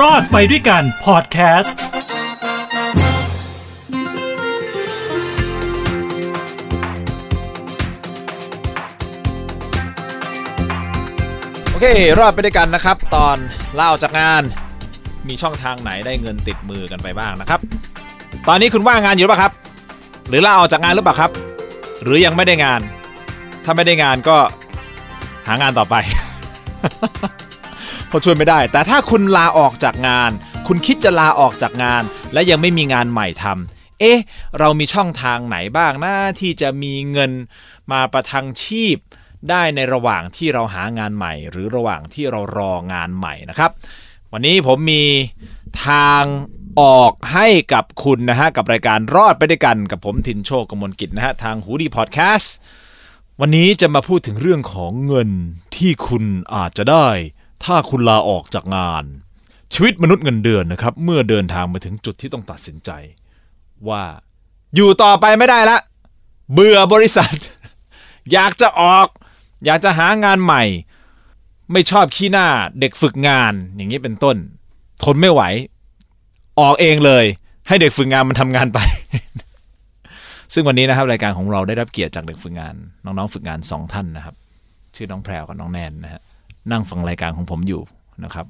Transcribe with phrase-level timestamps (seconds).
[0.00, 1.80] รอดไปด้วยกันพอดแคสต์
[11.70, 11.86] โอเค
[12.18, 13.36] รอดไปด้วยกันนะครับ ตอน
[13.74, 14.42] เล่าจากงาน
[15.28, 17.60] มีช่องทางไหนได้เงินติดมือกันไปบ้างนะครับ
[18.48, 19.52] ตอนนี้คุณว่างงานอยู่หรือเปล่าครับ
[20.28, 21.30] หรือลาออกจากงานหรือเปล่าครับ
[22.02, 22.80] หรือยังไม่ได้งาน
[23.64, 24.36] ถ้าไม่ได้งานก็
[25.46, 25.94] หางานต่อไป
[28.12, 30.30] เพราะช่วยไม่ได้ แต่ถ้าคุณลาออกจากงาน
[30.66, 34.18] คุณคิดจะลาออกจากงาน และยังไม่มีงานใหม่ทำเอ๊ะ
[34.58, 37.30] เรามีช่องทางไหนบ้างนะที่จะมีเงิน
[37.92, 38.96] มาประทังชีพ
[39.50, 43.70] ได้ในระหว่างที่เราหางานใหม่ หรือระหว่างที่เรารองานใหม่นะครับ
[44.32, 45.04] วันนี้ผมมี
[45.86, 46.24] ทาง
[46.80, 52.54] ออกให้กับคุณนะฮะกับรายการรอดไปด้วยกันกับผมทินโชคกมลกิจนะฮะทางหูดีพอดแคสต์
[53.40, 55.30] วันนี้จะมาพูดถึงเรื่องของเงิน
[55.76, 57.08] ที่คุณอาจจะได้
[57.64, 59.04] ถ้าคุณลาออกจากงาน
[59.72, 62.90] ชีวิตมนุษย์เงินเดือนนะครับ เมื่อเดินทางมาถึงจุดที่ต้องตัดสินใจ
[63.88, 64.04] ว่า
[64.74, 65.78] อยู่ต่อไปไม่ได้ละ
[66.52, 67.34] เบื่อบริษัท
[68.32, 69.06] อยากจะออก
[69.64, 70.62] อยากจะหางานใหม่
[71.72, 72.48] ไม่ชอบขี้หน้า
[72.80, 74.36] เด็กฝึกงานอย่างนี้เป็นต้น
[75.04, 75.42] ทนไม่ไหว
[76.60, 77.24] ออกเองเลย
[77.68, 78.78] ให้เด็กฝึกงานมันทำงานไป
[80.52, 84.34] ซึ่งวันนี้นะครับ รายการของเราได้รับเกียรติจากเด็กฝึกงาน น้องๆฝึกงานสองท่านนะครับ
[84.96, 86.22] ชื่อน้องแพรวกับน้องแนนนะฮะ
[86.70, 87.82] นั่งฟังรายการของผมอยู่
[88.24, 88.46] นะครับ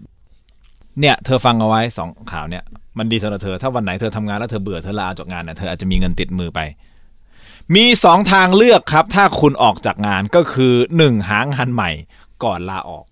[1.01, 2.65] เนี่ยเธอฟังเอาไว้สองข่าวเนี่ย
[2.99, 6.61] มันดีสำหรับเธอถ้าวันไหนเธอทำงานแล้วเธอเบื่อเธอลาออกจากงานเนี่ยเธออาจจะมีเงินติดมือไป
[7.75, 11.91] มีสองทางเลือกครับ ถ้าคุณออกจากงานก็คือหนึ่งหางานใหม่
[12.45, 13.05] ก่อนลาออก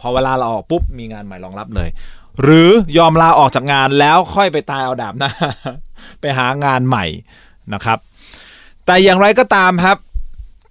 [0.00, 1.88] พอเวลาเราออกปุ๊บมีงานใหม่รองรับเลย
[2.42, 5.30] หรือยอมลาออกจากงานแล้วค่อยไปตายเอาดาบน้า
[6.20, 7.04] ไปหางานใหม่
[7.74, 7.98] นะครับ
[8.86, 9.96] แต่อย่างไรก็ตามครับ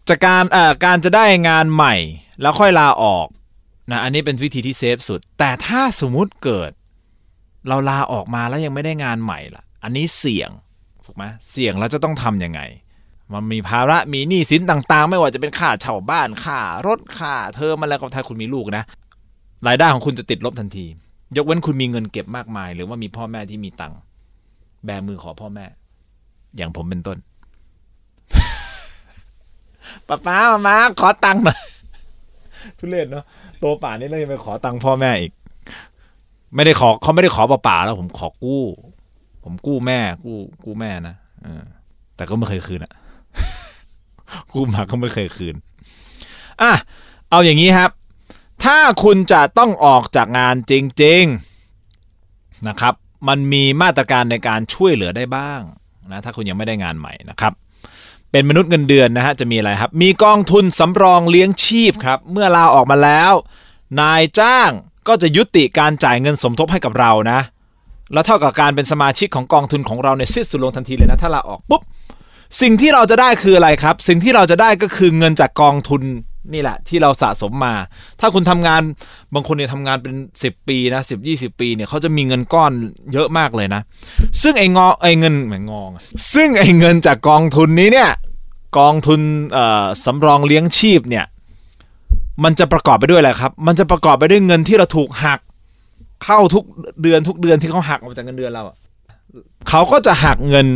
[0.10, 1.95] จากการเอ่อการจะได้งานใหม่
[2.42, 3.26] แล้วค่อยลาออก
[3.92, 6.72] นะอันนี้เป็นวิธีที่เซฟสุด แต่ถ้าสมมุติเกิด
[7.67, 10.50] เราลาออกมาแล้วยังไม่ได้งานใหม่ล่ะ อันนี้เสี่ยง
[11.06, 12.61] ถูกไหมเสี่ยงแล้วจะต้องทำยังไง
[13.33, 18.83] มันมีภาระมีหนี้สินต่างๆ ไม่ว่าจะเป็นค่าเช่าบ้านค่ารถค่าเทอมอะไรก็ถ้าคุณมีลูกนะ
[19.67, 20.86] รายได้ของคุณจะติดลบทันที
[21.38, 24.00] ยกเว้นคุณมีเงินเก็บมากมาย หรือว่ามีพ่อแม่ที่มีตังค์
[24.86, 25.65] แบมือขอพ่อแม่
[26.58, 27.17] อย่างผมเป็นต้น
[30.08, 31.60] ป้าป้ามามาขอตังค์หน่อย
[32.80, 33.26] ทุเรศเนาะ
[33.60, 35.32] โตป่านนี้เลยไปขอตังค์พ่อแม่อีก
[36.56, 38.64] ไม่ได้ขอเขาไม่ได้ขอเปล่าๆแล้วผมขอกู้
[39.44, 41.16] ผมกู้แม่ กู้กู้แม่นะ
[41.46, 41.64] ออ
[42.16, 42.94] แต่ก็ไม่เคยคืนอะ
[44.54, 45.56] กู้มาก็ไม่เคยคืน
[46.62, 46.74] อะ
[47.30, 47.92] เอาอย่างนี้ครับ
[48.64, 51.24] ถ้าคุณจะต้องออกจากงานจริง
[52.00, 52.94] ๆนะครับ
[53.28, 55.62] มันมีมาตรการในการช่วยเหลือได้บ้าง
[56.12, 57.54] นะถ้าคุณยังไม่ได้งานใหม่นะครับ
[58.33, 63.33] เป็นมนุษย์เงินเดือนนะฮะจะมีอะไรครับ มีกองทุนสำรองเลี้ยงชีพครับ เมื่อลาออกมาแล้ว
[63.99, 64.70] นายจ้าง
[65.08, 67.39] ก็จะยุติการจ่ายเงินสมทบให้กับเรานะ
[68.14, 71.82] แล้วเท่ากับการเป็นสมาชิกของกองทุนของเราในสิ้นสุดลงทันทีเลยนะถ้าลาออกปุ๊บ
[72.61, 76.02] สิ่งที่เราจะได้คืออะไรครับ สิ่งที่เราจะได้ก็คือเงินจากกองทุน
[76.54, 77.73] นี่แหละ ที่เราสะสมมา
[78.20, 78.81] ถ้าคุณทำงาน
[79.33, 82.71] บางคนเนี่ยทำงานเป็น 10 ปีนะสิบยีปีเนี่ยเขาจะมีเงินก้อน
[83.14, 83.81] เยอะมากเลยนะ
[84.42, 85.89] ซึ่งไอ้งอไอ้เงินเหมือนงอง
[86.33, 88.09] ซึ่งไอ้เงินจากกองทุนนี้เนี่ย
[88.77, 89.21] กองทุน
[90.05, 91.26] สำรองเลี้ยงชีพเนี่ย
[92.43, 95.39] มันจะประกอบไปด้วยอะไรครับ มันจะประกอบไปด้วยเงินที่เราถูกหัก
[96.23, 96.64] เข้าทุก
[97.02, 98.64] เดือนทุกเดือนที่เขาหักออกจากเงินเดือนเรา
[99.70, 100.67] เขาก็จะหักเงิน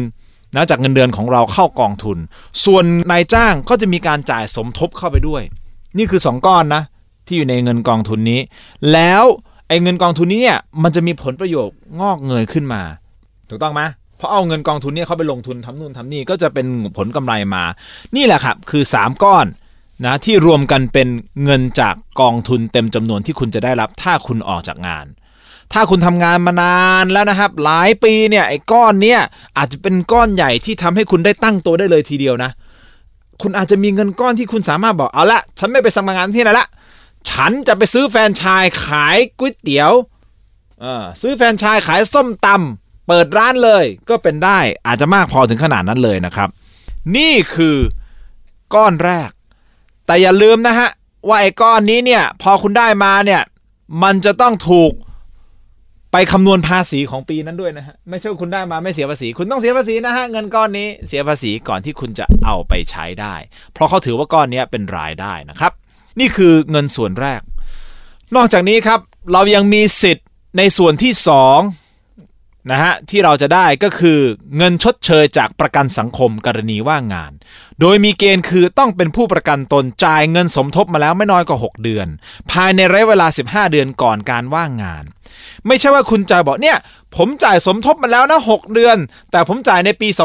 [0.55, 2.17] นะจากเงินเดือนของเราเข้ากองทุน
[2.65, 5.41] ส่วนนายจ้างก็จะมีการจ่ายสมทบเข้าไปด้วย
[5.97, 6.83] นี่คือสองก้อนนะ
[7.25, 8.39] ที่อยู่ในเงินกองทุนนี้
[8.93, 9.23] แล้ว
[9.67, 12.81] ไอ้เงินกองทุนนี้เนี่ยมันจะมีผลประโยชน์งอกเงยขึ้นมา
[13.49, 13.81] ถูกต้องไหม
[14.17, 16.65] เพราะเอาเงินกองทุนเนี่ยเขาไปลงทุนทำนู่นทำนี่ก็จะเป็น
[16.97, 17.63] ผลกำไรมา
[18.15, 19.45] นี่แหละครับคือ 3 ก้อน
[20.05, 21.07] นะที่รวมกันเป็น
[21.43, 25.05] เงินจากกองทุนเต็มจำนวนที่คุณจะได้รับถ้าคุณออกจากงาน
[25.73, 29.21] ถ้าคุณทำงานมานานแล้วนะครับ หลายปีเนี่ยไอ้ก้อนเนี่ย
[29.57, 32.51] อาจจะเป็นก้อนใหญ่ที่ทำให้คุณได้ตั้งตัวได้เลยทีเดียวนะ
[33.41, 36.67] คุณอาจจะมีเงินก้อนที่คุณสามารถบอกเอาละฉันไม่ไปสมัครงานที่ไหนละ
[37.29, 39.91] ฉันจะไปซื้อแฟนชายขายก๋วยเตี๋ยว
[41.21, 46.49] ซื้อแฟนชายขายส้มตำเปิดร้านเลยก็เป็นได้อาจจะมากพอถึงขนาดนั้นเลยนะครับ
[47.15, 47.77] นี่คือ
[48.73, 49.29] ก้อนแรก
[50.05, 50.89] แต่อย่าลืมนะฮะ
[51.27, 53.41] ว่าไอ้ก้อนนี้เนี่ยพอคุณได้มาเนี่ย
[54.03, 54.91] มันจะต้องถูก
[56.19, 63.35] ไปคำนวณภาษีของปีนั้นด้วยนะฮะ ไม่ใช่ว่าคุณได้มาไม่เสียภาษี คุณต้องเสียภาษีนะฮะ เงินก้อนนี้เสียภาษีก่อนที่คุณจะเอาไปใช้ได้
[63.73, 65.71] เพราะเขาถือว่าก้อนนี้เป็นรายได้นะครับ
[66.19, 67.41] นี่คือเงินส่วนแรก
[68.35, 68.99] นอกจากนี้ครับ
[69.31, 70.27] เรายังมีสิทธิ์
[70.57, 71.59] ในส่วนที่สอง
[72.71, 74.19] นะฮะที่เราจะได้ก็คือ
[74.57, 77.31] เงินชดเชยจากประกันสังคมกรณีว่างงาน
[77.79, 82.07] โดยมีเกณฑ์คือต้องเป็นผู้ประกันตนจ่ายเงินสมทบมาแล้วไม่น้อยกว่า 6 เดือน
[82.51, 85.03] ภายในระยะเวลา 15 เดือนก่อนการว่างงาน
[85.67, 86.77] ไม่ใช่ว่าคุณจะบอกเนี่ย
[87.15, 88.97] ผมจ่ายสมทบมาแล้วนะ6เดือน
[89.31, 90.21] แต่ผมจ่ายในปี 2545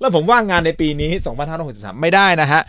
[0.00, 1.10] แล้วผมว่างงานในปีนี้
[1.56, 2.60] 2563 ไม่ได้นะฮะ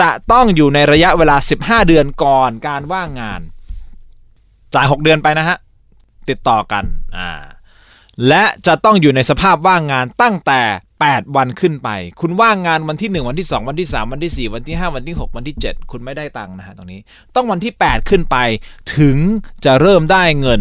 [0.00, 3.40] จะต้องอยู่ในระยะเวลา 15 เดือนก่อนการว่างงาน
[4.74, 5.56] จ่าย 6 เดือนไปนะฮะ
[6.28, 6.84] ติดต่อกัน
[7.16, 7.30] อ่า
[8.28, 10.60] และจะต้องอยู่ในสภาพว่างงานตั้งแต่
[11.06, 11.88] 8 วันขึ้นไป
[12.20, 17.00] คุณว่างงานวันที่ 1 วันที่ 2 วันที่ 3 วันที่ 4 วันที่ 5 วันที่ 6 วันที่ 7 คุณไม่ได้ตังค์นะฮะตรงนี้
[17.34, 18.36] ต้องวันที่ 8 ขึ้นไป
[18.96, 19.16] ถึง
[19.64, 20.60] จะเริ่มได้เงิน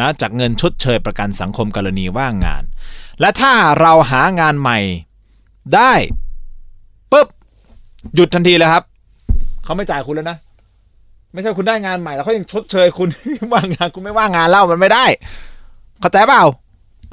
[0.00, 2.62] นะจากเงินชดเชยประกันสังคมกรณีว่างงาน
[3.20, 4.78] และถ้าเราหางานใหม่
[5.74, 5.92] ได้
[7.12, 7.28] ปุ๊บ
[8.14, 8.82] หยุดทันทีเลยครับ
[9.64, 10.38] เขาไม่จ่ายคุณแล้วนะ
[11.32, 13.08] ไม่ใช่คุณได้งานใหม่แล้วเขายังชดเชยคุณ
[13.52, 15.04] ว่างงานคุณไม่ว่างงานแล้วมันไม่ได้
[16.00, 16.44] เข้าใจเปล่า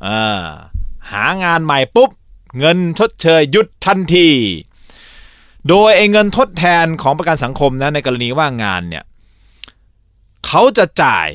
[0.05, 0.45] อ่า
[1.11, 2.09] หางานใหม่ปุ๊บ
[2.59, 4.29] เงินชดเชยหยุดทันที
[5.69, 9.03] โดยไอ้เงินทดแทนของประกันสังคมนะในกรณีว่างงานเนี่ย
[10.47, 11.29] เขาจะจ่าย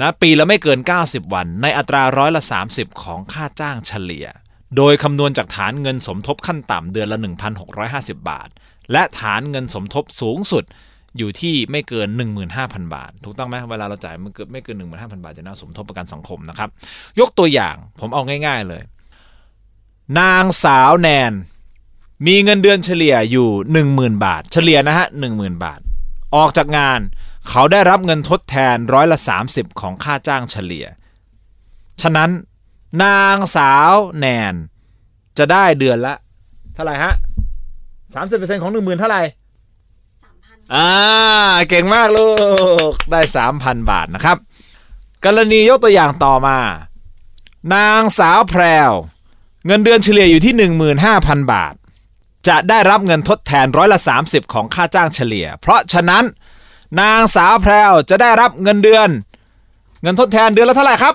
[0.00, 4.26] นะปีละไม่เกิน 90 วัน ในอัตราร้อยละ 30 ของค่าจ้างเฉลี่ย
[4.76, 7.18] โดยคำนวณจากฐานเงินสมทบขั้นต่ำเดือนละ
[7.72, 8.48] 1,650 บาท
[8.92, 10.64] และฐานเงินสมทบสูงสุด
[11.18, 12.08] อยู่ที่ไม่เกิน
[12.50, 16.68] 15,000 บาท ถูกต้องไหมเวลาเราจ่ายมันเกินไม่เกิน 15,000 บาทจะน่าสมทบประกันสังคมนะครับ
[17.20, 18.82] ยกตัวอย่างผมเอาง่าย ๆ เลย
[20.20, 21.32] นางสาวแนน
[22.26, 23.48] มีเงินเดือนเฉลี่ยอยู่
[23.86, 25.80] 10,000 บาท เฉลี่ยนะฮะ 10,000 บาท
[26.34, 27.00] ออกจากงาน
[27.48, 29.18] เขาได้รับเงินทดแทนร้อยละ
[29.48, 30.86] 30 ของค่าจ้างเฉลี่ย
[32.02, 32.30] ฉะนั้น
[33.02, 34.54] นางสาวแนน
[35.38, 36.14] จะได้เดือนละ
[36.74, 37.12] เท่าไหร่ฮะ
[38.06, 39.22] 30%ของ 10,000 เท่าไหร่
[40.74, 40.88] อ่า
[41.68, 42.28] เก่งมากลู
[42.90, 43.20] ก ได้
[43.54, 44.36] 3,000 บาทนะครับ
[45.24, 46.58] กรณียกตัวอย่างต่อมา
[47.74, 48.92] นางสาวแพรว
[49.66, 50.54] เงินเดือนเฉลี่ยอยู่ที่
[51.02, 51.74] 15,000 บาท
[52.48, 56.24] จะได้รับเงินทดแทนร้อยละ 30 ของค่าจ้างเฉลี่ย เพราะฉะนั้น
[57.00, 59.08] นางสาวแพรวจะได้รับเงินเดือน
[60.02, 61.14] เงินทดแทนเดือนละเท่าไหร่ครับ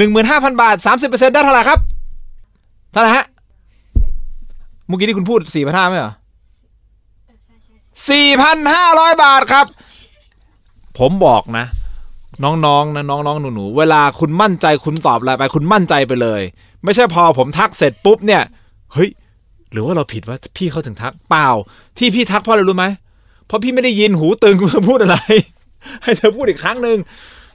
[0.00, 1.80] 15,000 บาท 30%ได้เท่าไหร่ครับ
[2.92, 3.26] เท่าไหร่ฮะ
[4.86, 6.12] เมื่อกี้ที่คุณพูด 4,500ไหมเหรอ
[8.26, 9.66] 4,500 บาทครับ
[10.98, 11.66] ผมบอกนะ
[12.44, 16.42] น้องๆนะน้องๆหนูๆเวลาคุณมั่นใจคุณตอบอะไรไป คุณมั่นใจไปเลย
[16.84, 18.42] ไม่ใช่พอผมทักเสร็จปุ๊บเนี่ย
[18.94, 19.10] เฮ้ย
[19.72, 21.48] หรือว่าเราผิดว่าพี่เขาถึงทักเปล่า
[21.98, 22.86] ที่พี่ทักเพราะอะไรรู้ไหม
[23.46, 25.16] เพราะพี่ไม่ได้ยินหูตึงเธอพูดอะไร
[26.02, 26.98] ให้เธอพูดอีกครั้งหนึ่ง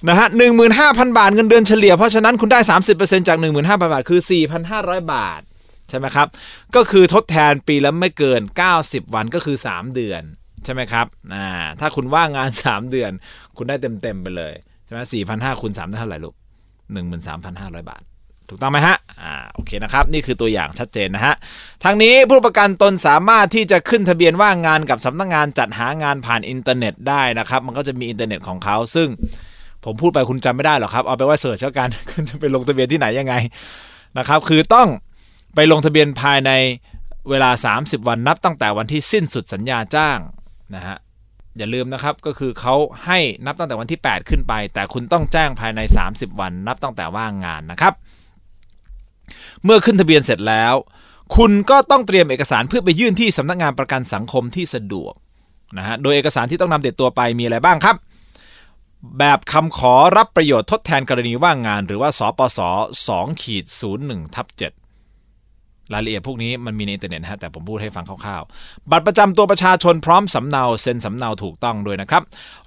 [0.07, 5.41] นะฮะหนึ่งหมื่นห้าพันบาทเงินเดือนเฉลี่ย เพราะฉะนั้นคุณได้สามสิบเปอร์เซ็นจากหนึ่งหมื่นห้าพันบาทคือสี่พันห้าร้อยบาท
[5.89, 6.27] ใช่ไหมครับ
[6.75, 8.41] ก็คือทดแทนปีละไม่เกิน
[8.77, 10.21] 90วันก็คือ3เดือน
[10.65, 11.47] ใช่ไหมครับอ่า
[11.79, 13.11] ถ้าคุณว่างงาน3เดือน
[13.57, 14.53] คุณได้เต็มๆไปเลย
[14.85, 16.35] ใช่ไหมสี่พันห้าคูณสามได้เท่าไหร่ลูก
[16.93, 18.03] หนึ่งหมื่นสามพันห้าร้อยบาท
[18.49, 21.35] ถูกต้องไหมฮะ อ่า โอเคนะครับ นี่คือตัวอย่างชัดเจนนะฮะ
[21.83, 29.07] ทั้งนี้ผู้ประกันตนสามารถที่จะขึ้นทะเบียนว่างงานกับสำนักงานจัดหางานผ่านอินเทอร์เน็ตได้นะครับ มันก็จะมีอินเทอร์เน็ตของเขา ซึ่ง
[29.85, 33.35] ผมพูดไปคุณจำไม่ได้หรอกครับ เอาเป็นว่า search แล้วกันคุณจะไปลงทะเบียนที่ไหนยังไง
[34.17, 34.87] นะครับ คือต้อง
[35.55, 36.51] ไปลงทะเบียนภายใน
[37.29, 37.49] เวลา
[37.79, 40.19] 30 วันนับตั้งแต่วันที่สิ้นสุดสัญญาจ้าง
[40.75, 40.97] นะฮะ
[41.57, 42.75] อย่าลืมนะครับก็คือเขา
[43.05, 47.93] ให้นับตั้งแต่วันที่ 8 ขึ้นไป แต่คุณต้องแจ้งภายใน 30 วันนับตั้งแต่ว่างงานนะครับ
[49.63, 50.75] เมื่อขึ้นทะเบียนเสร็จแล้ว
[51.35, 55.13] คุณก็ต้องเตรียมเอกสารเพื่อไปยื่นที่สำนักงานประกันสังคมที่สะดวก
[55.77, 57.95] นะฮะโดยเอกสารที่ต้องนำติดตัวไปมีอะไรบ้างครับ
[59.19, 62.59] แบบคำขอรับประโยชน์ทดแทนกรณีว่างงาน หรือว่าสปส
[63.07, 63.65] 2ขีด
[63.99, 72.23] 01ทับ7รายละเอียดพวกนี้มันมีในอินเทอร์เน็ตฮะแต่ผมพูดให้ฟังคร่าวๆ บัตรประจำตัวประชาชนพร้อมสำเนาเซ็นสำเนาถูกต้องด้วยนะครับ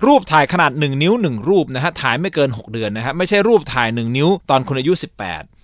[0.07, 4.93] รูปถ่ายขนาด 1 นิ้ว 1 รูปนะฮะถ่ายไม่เกิน 6 เดือนนะฮะไม่ใช่รูปถ่าย 1 นิ้วตอนคุณอายุ
[5.27, 5.58] 18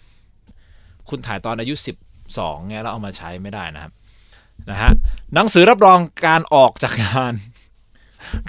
[1.08, 1.74] คุณถ่ายตอนอายุ
[2.20, 3.92] 12ไงแล้วเอามาใช้ไม่ได้นะครับ
[4.70, 4.90] นะฮะ
[5.34, 7.34] หนังสือรับรองการออกจากงาน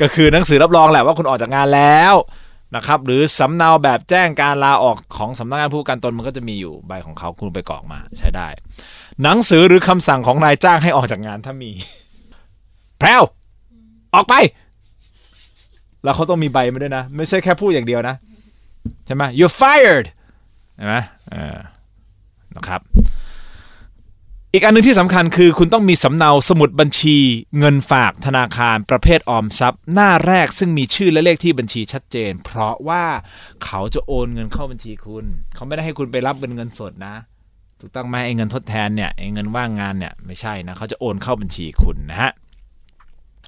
[0.02, 2.16] ก็คือหนังสือรับรองแหละว่าคุณออกจากงานแล้ว
[2.76, 8.48] นะครับหรือสำเนาแบบแจ้งการลาออกของสำนักงานผู้กันตนมันก็จะมีอยู่ใบของเขาคุณไปกรอกมาใช้ได้
[9.24, 11.72] หนังสือหรือคำสั่งของนายจ้างให้ออกจากงานถ้ามี
[13.00, 13.24] แพรว
[14.16, 14.36] ออกไป
[16.04, 18.16] แล้วเขาต้องมีใบมาด้วยนะ ไม่ใช่แค่พูดอย่างเดียวนะ
[19.06, 20.08] ใช่ไหม you're fired
[20.76, 20.96] ใช่ไหม
[21.32, 21.58] เออ
[22.58, 22.82] นะครับ
[24.54, 27.18] อีกอันหนึงที่สำคัญคือคุณต้องมีสำเนาสมุดบัญชี
[27.60, 33.04] เงินฝากธนาคารประเภทออมทรัพย์ หน้าแรกซึ่งมีชื่อและเลขที่บัญชีชัดเจน เพราะว่า
[33.66, 37.16] เขาจะโอนเงินเข้าบัญชีคุณ เขาไม่ได้ให้คุณไปรับเป็นเงินสดนะ
[37.80, 42.32] ถูกต้องไหมไอ้เงินทดแทนเนี่ยไอ้เงินว่างงานเนี่ยไม่ใช่นะเขาจะโอนเข้าบัญชีคุณนะฮะ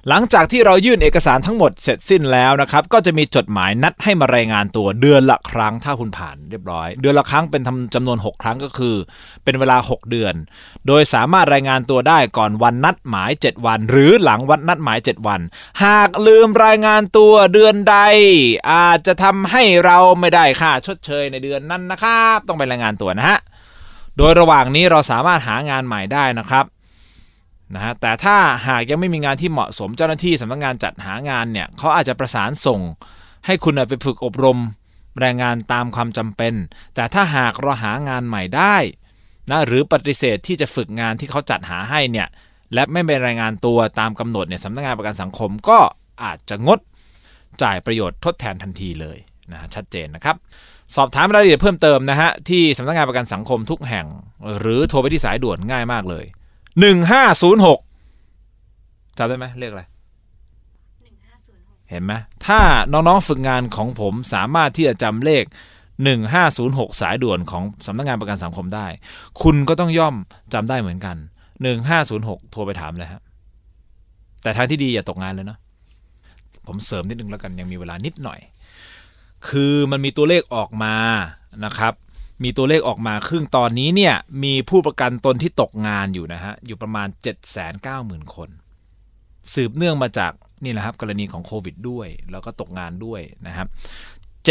[0.08, 7.62] หลังจากที่เรายื่นเอกสารทั้งหมดเสร็จสิ้นแล้วนะครับ ก็จะมีจดหมายนัดให้มารายงานตัวเดือนละครั้งถ้าคุณผ่านเรียบร้อย เดือนละครั้งเป็น
[7.94, 8.96] จำนวน 6 ครั้งก็คือ
[9.44, 10.34] เป็นเวลา 6 เดือน
[10.86, 15.40] โดยสามารถรายงานตัวได้ก่อนวันนัดหมาย 7 วัน หรือหลังวันนัดหมาย 7 วัน
[15.84, 17.96] หากลืมรายงานตัวเดือนใด
[18.72, 23.38] อาจจะทำให้เราไม่ได้ค่าชดเชยในเดือนนั้นนะครับ ต้องไปรายงานตัวนะฮะ
[24.16, 26.64] โดยระหว่างนี้เราสามารถหางานใหม่ได้นะครับ
[27.74, 28.36] นะฮะแต่ถ้า
[28.68, 32.80] หากยังไม่มีงานที่เหมาะสมเจ้าหน้าที่สำนักงานจัดหางานเนี่ยเขาอาจจะประสานส่ง
[33.46, 34.58] ให้คุณไปฝึกอบรม
[35.20, 36.54] แรงงานตามความจำเป็น
[36.94, 38.76] แต่ถ้าหากเราหางานใหม่ได้
[39.50, 42.28] นะหรือปฏิเสธที่จะฝึกงานที่เขาจัดหาให้เนี่ย
[42.74, 45.78] และไม่ไปรายงานตัวตามกำหนดเนี่ยสำนักงานประกันสังคมก็
[46.24, 46.78] อาจจะงด
[47.62, 49.18] จ่ายประโยชน์ทดแทนทันทีเลย
[49.52, 50.36] นะชัดเจนนะครับ
[50.96, 54.06] สอบถามรายละเอียดเพิ่มเติมนะฮะที่สำนักงานประกันสังคมทุกแห่ง
[54.58, 56.24] หรือโทรไปที่สายด่วนง่ายมากเลย
[56.80, 57.78] หนึ่งห้าศูนย์หก
[59.18, 59.84] จำได้ไหมเลขอะไร
[61.90, 62.12] เห็นไหม
[62.46, 62.60] ถ้า
[62.92, 65.44] น้องๆฝึกงานของผมสามารถที่จะจำเลข
[66.22, 68.86] 1506 สายด่วนของสำนักงงานประกันสังคมได้
[69.42, 70.14] คุณก็ต้องย่อม
[70.52, 71.16] จำได้เหมือนกัน
[71.84, 73.22] 1506 โทรไปถามเลยครับ
[74.42, 75.58] แต่ทางที่ดีอย่าตกงานเลยเนาะ
[76.66, 78.40] ผมเสริมนิดนึงแล้วกันยังมีเวลานิดหน่อย
[79.48, 80.94] คือมันมีตัวเลขออกมา
[81.64, 81.94] นะครับ
[82.42, 84.14] มีตัวเลขออกมาครึ่งตอนนี้เนี่ย
[84.44, 87.08] มีผู้ประกันตนที่ตกงานอยู่นะฮะอยู่ประมาณ
[87.70, 88.50] 790,000 คน
[89.54, 90.32] สืบเนื่องมาจาก
[90.64, 93.68] นี่แหละครับกรณีของโควิดด้วย แล้วก็ตกงานด้วยนะครับ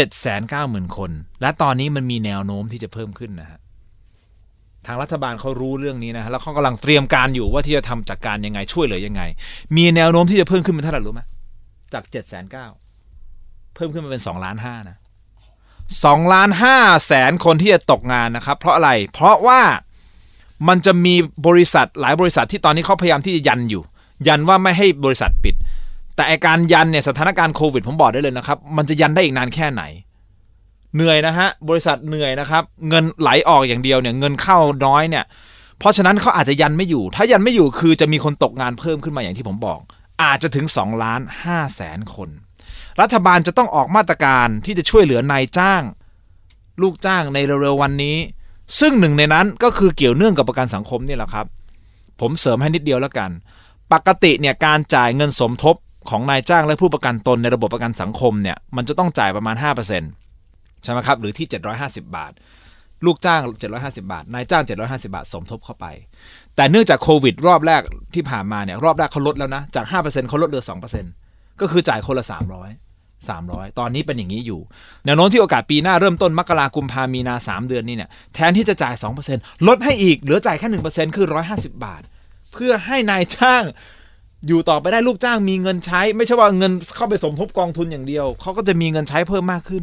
[0.06, 3.58] 790,000 คน และตอนนี้มันมีแนวโน้มที่จะเพิ่มขึ้นนะฮะ
[4.86, 9.22] ทางรัฐบาลเขารู้เรื่องนี้นะแล้วเขากำลังเตรียมการอยู่ว่าที่จะทำจากการยังไงช่วยเหลือยังไง
[9.76, 11.22] มีแนวโน้มที่จะเพิ่มขึ้นเป็นเท่าไหร่รู้ไหม
[11.92, 12.70] จาก7 9 0 0
[13.10, 14.96] 0เพิ่มขึ้นมาเป็น2ล้านห้านะ
[15.92, 19.60] 2ล้าน5แสนคนที่จะตกงานนะครับ เพราะอะไรเพราะว่า
[20.68, 21.14] มันจะมี
[21.46, 23.82] บริษัทหลายบริษัทที่ตอนนี้เขาพยายามที่จะยันอยู่
[24.28, 25.54] ยันว่าไม่ให้บริษัทปิด
[26.14, 29.82] แต่อาการยันเนี่ยสถานการณ์โควิดผมบอกได้เลยนะครับ มันจะยันได้อีกนานแค่ไหน
[30.94, 35.24] เหนื่อยนะฮะบริษัทเหนื่อยนะครับ เงินไหลออกอย่างเดียวเนี่ยเงินเข้าน้อยเนี่ย
[35.78, 39.80] เพราะฉะนั้นเขาอาจจะยันไม่อยู่ ถ้ายันไม่อยู่คือจะมีคนตกงานเพิ่มขึ้นมาอย่างที่ผมบอก
[40.22, 42.30] อาจจะถึง2ล้าน5แสนคน
[43.00, 45.82] รัฐบาลจะต้องออกมาตรการที่จะช่วยเหลือนายจ้าง
[46.82, 48.16] ลูกจ้างในเร็วๆวันนี้
[48.80, 51.46] ซึ่งหนึ่งในนั้นก็คือเกี่ยวเนื่องกับประกันสังคมนี่แหละครับ
[52.20, 53.30] ผมเสริมให้นิดเดียวแล้วกัน
[53.92, 55.76] ปกติเนี่ยการจ่ายเงินสมทบ
[56.10, 59.56] ของนายจ้างและผู้ประกันตนในระบบประกันสังคมเนี่ยมันจะต้องจ่ายประมาณ
[60.18, 61.46] 5%ใช่ไหมครับหรือที่
[61.80, 62.32] 750 บาท
[63.06, 63.40] ลูกจ้าง
[63.74, 65.86] 750 บาท นายจ้าง 750 บาท สมทบเข้าไป
[66.56, 67.82] แต่เนื่องจากโควิด รอบแรก
[68.14, 70.64] ที่ผ่านมาเนี่ยรอบแรกเขาลดแล้วนะจาก 5%เขาลดเหลือ
[71.10, 72.87] 2%ก็คือจ่ายคนละ 300
[73.26, 74.60] 300 ตอนนี้เป็นอย่างนี้อยู่
[75.04, 78.94] แนวโน้มที่โอกาสปีหน้าเริ่มต้นมกราคมพามีนา 3 เดือนนี้เนี่ย แทนที่จะจ่าย
[79.30, 82.02] 2%ลดให้อีก เหลือจ่ายแค่ 1%คือ 150 บาท
[82.52, 83.64] เพื่อให้นายจ้าง
[84.46, 89.82] อยู่ต่อไปได้ลูกจ้างมีเงินใช้ ไม่ใช่ว่าเงินเข้าไปสมทบกองทุนอย่างเดียว เขาก็จะมีเงินใช้เพิ่มมากขึ้น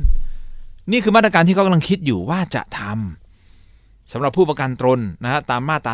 [0.91, 5.93] นี่คือมาตรการที่เขากำลังคิดอยู่ว่าจะทำสำหรับผู้ประกันตนนะฮะตามมาตรา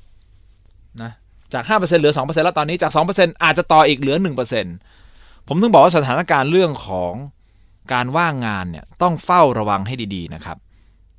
[0.00, 1.12] 33นะ
[1.52, 5.03] จาก 5%เหลือ 2%แล้วตอนนี้จาก 2%อาจจะต่ออีกเหลือ 1%
[5.48, 7.12] ผมถึงบอกว่าสถานการณ์เรื่องของ
[7.92, 10.56] การว่างงานเนี่ยต้องเฝ้าระวังให้ดีๆนะครับ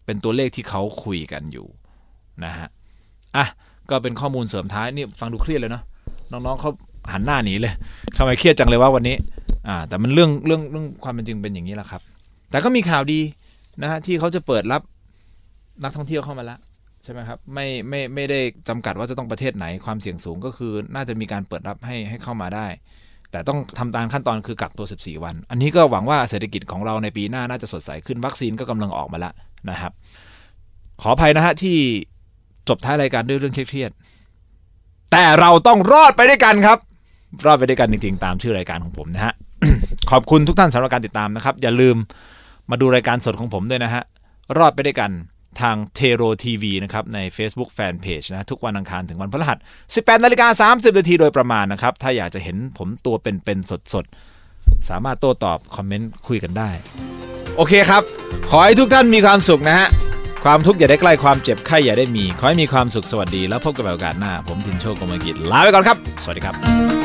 [0.06, 1.68] เป็นตัวเลขที่เขาคุยกันอยู่
[2.46, 2.68] นะฮะ
[3.36, 3.46] อะ
[3.90, 5.84] ก็เป็นข้อมูลเสริมท้ายนี่ฟังดูเครียดเลยเนาะ
[6.32, 6.72] น้องๆเขา
[7.12, 7.74] หันหน้าหนีเลย
[8.18, 9.16] ทำไมเครียดจังเลยว่าวันนี้
[9.68, 12.02] อ่าแต่มันเรื่องเรื่องเรื่องความเป็นจริงเป็นอย่างนี้แหละครับ
[12.50, 13.20] แต่ก็มีข่าวดี
[13.82, 14.82] นะฮะที่เขาจะเปิดรับ
[15.84, 16.60] นักท่องเที่ยวเข้ามาแล้ว
[17.04, 18.40] ใช่ไหมครับไม่ไม่ไม่ได้
[18.70, 22.68] จำกัดว่าจะต้องประเทศไหนความเสี่ยงสูงก็คือ น่าจะมีการเปิดรับให้ให้เข้ามาได้
[23.36, 29.34] แต่ต้องทำตามขั้นตอนคือกักตัว 14 วัน อันนี้ก็หวังว่าเศรษฐกิจของเราในปีหน้าน่าจะสดใสขึ้นวัคซีนก็กำลังออกมาแล้ว
[29.70, 29.92] นะครับ
[31.02, 31.78] ขออภัยนะฮะที่
[32.70, 33.92] จบท้ายรายการด้วยเรื่องเครียด
[35.12, 36.78] แต่เราต้องรอดไปด้วยกันครับ
[37.46, 39.34] รอดไปด้วยกันจริง ๆ ตามชื่อรายการของผมนะฮะ
[40.12, 41.96] ขอบคุณทุกท่านสำหรับการติดตามนะครับ อย่าลืม
[42.72, 44.04] มาดูรายการสดของผมด้วยนะฮะ
[44.58, 45.12] รอดไปด้วยกัน
[45.62, 49.58] ทางเทโรทีวีนะครับใน Facebook Fanpage นะทุกวันอังคารถึงวันพฤหัส
[49.92, 56.70] 18นาฬิกา30นาทีโดยประมาณนะครับ ถ้าอยากจะเห็นผมตัวเป็นๆสดๆ สามารถโต้ตอบคอมเมนต์คุยกันได้
[57.58, 58.02] โอเคครับ
[58.50, 59.88] ขอให้ทุกท่านมีความสุขนะฮะ
[60.46, 67.05] ความทุกข์อย่าได้ใกล้ความเจ็บไข้อย่าได้มี ขอให้มีความสุขสวัสดี แล้วพบกันใหม่โอกาสหน้า ผมทินโชคกมกิจลาไปก่อนครับ สวัสดีครับ